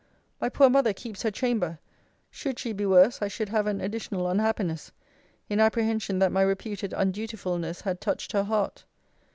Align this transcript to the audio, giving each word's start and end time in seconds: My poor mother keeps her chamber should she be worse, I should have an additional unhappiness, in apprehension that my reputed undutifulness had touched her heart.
My 0.39 0.49
poor 0.49 0.67
mother 0.67 0.93
keeps 0.93 1.21
her 1.21 1.29
chamber 1.29 1.77
should 2.31 2.57
she 2.57 2.73
be 2.73 2.87
worse, 2.87 3.21
I 3.21 3.27
should 3.27 3.49
have 3.49 3.67
an 3.67 3.79
additional 3.79 4.27
unhappiness, 4.27 4.91
in 5.47 5.59
apprehension 5.59 6.17
that 6.17 6.31
my 6.31 6.41
reputed 6.41 6.91
undutifulness 6.91 7.81
had 7.81 8.01
touched 8.01 8.31
her 8.31 8.45
heart. 8.45 8.83